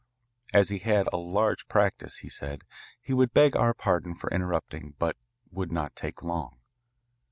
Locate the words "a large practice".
1.13-2.17